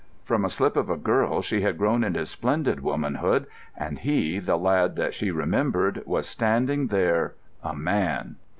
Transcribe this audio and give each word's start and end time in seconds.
From 0.23 0.43
a 0.43 0.49
slip 0.49 0.75
of 0.77 0.89
a 0.89 0.97
girl 0.97 1.43
she 1.43 1.61
had 1.61 1.77
grown 1.77 2.03
into 2.03 2.25
splendid 2.25 2.79
womanhood; 2.79 3.45
and 3.77 3.99
he, 3.99 4.39
the 4.39 4.57
lad 4.57 4.95
that 4.95 5.13
she 5.13 5.29
remembered, 5.29 6.01
was 6.07 6.25
standing 6.27 6.87
there—a 6.87 7.75
man. 7.75 8.37